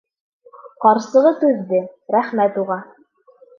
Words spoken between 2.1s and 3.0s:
рәхмәт уға.